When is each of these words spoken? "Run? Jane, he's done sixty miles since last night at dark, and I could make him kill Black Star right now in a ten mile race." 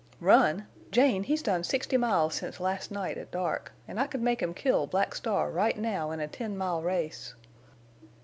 "Run? 0.19 0.65
Jane, 0.89 1.21
he's 1.25 1.43
done 1.43 1.63
sixty 1.63 1.95
miles 1.95 2.33
since 2.33 2.59
last 2.59 2.89
night 2.89 3.19
at 3.19 3.29
dark, 3.29 3.71
and 3.87 3.99
I 3.99 4.07
could 4.07 4.23
make 4.23 4.41
him 4.41 4.51
kill 4.51 4.87
Black 4.87 5.13
Star 5.13 5.51
right 5.51 5.77
now 5.77 6.09
in 6.09 6.19
a 6.19 6.27
ten 6.27 6.57
mile 6.57 6.81
race." 6.81 7.35